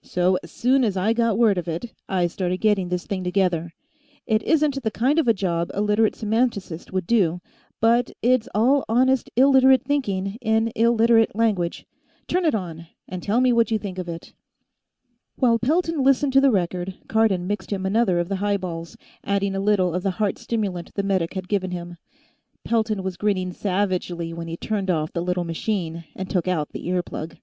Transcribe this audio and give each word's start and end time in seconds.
"So, 0.00 0.38
as 0.42 0.50
soon 0.50 0.82
as 0.82 0.96
I 0.96 1.12
got 1.12 1.36
word 1.36 1.58
of 1.58 1.68
it, 1.68 1.92
I 2.08 2.26
started 2.26 2.62
getting 2.62 2.88
this 2.88 3.06
thing 3.06 3.22
together. 3.22 3.74
It 4.26 4.42
isn't 4.44 4.82
the 4.82 4.90
kind 4.90 5.18
of 5.18 5.28
a 5.28 5.34
job 5.34 5.70
a 5.74 5.82
Literate 5.82 6.14
semanticist 6.14 6.90
would 6.90 7.06
do, 7.06 7.42
but 7.82 8.10
it's 8.22 8.48
all 8.54 8.86
honest 8.88 9.28
Illiterate 9.36 9.82
thinking, 9.84 10.38
in 10.40 10.72
Illiterate 10.74 11.36
language. 11.36 11.84
Turn 12.26 12.46
it 12.46 12.54
on, 12.54 12.86
and 13.06 13.22
tell 13.22 13.42
me 13.42 13.52
what 13.52 13.70
you 13.70 13.78
think 13.78 13.98
of 13.98 14.08
it." 14.08 14.32
While 15.36 15.58
Pelton 15.58 16.02
listened 16.02 16.32
to 16.32 16.40
the 16.40 16.50
record, 16.50 16.94
Cardon 17.06 17.46
mixed 17.46 17.70
him 17.70 17.84
another 17.84 18.18
of 18.18 18.30
the 18.30 18.36
highballs, 18.36 18.96
adding 19.22 19.54
a 19.54 19.60
little 19.60 19.92
of 19.92 20.02
the 20.02 20.12
heart 20.12 20.38
stimulant 20.38 20.94
the 20.94 21.02
medic 21.02 21.34
had 21.34 21.46
given 21.46 21.72
him. 21.72 21.98
Pelton 22.64 23.02
was 23.02 23.18
grinning 23.18 23.52
savagely 23.52 24.32
when 24.32 24.48
he 24.48 24.56
turned 24.56 24.88
off 24.90 25.12
the 25.12 25.20
little 25.22 25.44
machine 25.44 26.04
and 26.16 26.30
took 26.30 26.48
out 26.48 26.70
the 26.70 26.88
ear 26.88 27.02
plug. 27.02 27.36